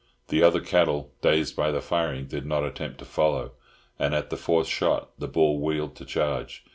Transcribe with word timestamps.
The 0.29 0.41
other 0.41 0.61
cattle, 0.61 1.11
dazed 1.21 1.55
by 1.55 1.69
the 1.69 1.79
firing, 1.79 2.25
did 2.25 2.43
not 2.43 2.63
attempt 2.65 2.97
to 2.97 3.05
follow, 3.05 3.51
and 3.99 4.15
at 4.15 4.31
the 4.31 4.35
fourth 4.35 4.65
shot 4.65 5.11
the 5.19 5.27
bull 5.27 5.59
wheeled 5.61 5.95
to 5.97 6.05
charge. 6.05 6.65